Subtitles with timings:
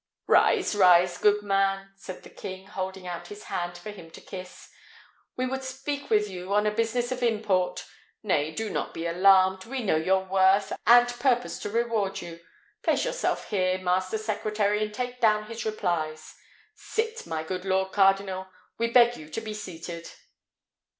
[0.25, 4.71] "Rise, rise, good man!" said the king, holding out his hand for him to kiss:
[5.37, 7.85] "we would speak with you on a business of import.
[8.23, 9.63] Nay, do not be alarmed.
[9.65, 12.39] We know your worth, and purpose to reward you.
[12.81, 16.33] Place yourself here, master secretary, and take down his replies.
[16.73, 18.47] Sit, my good lord cardinal;
[18.79, 20.09] we beg you to be seated."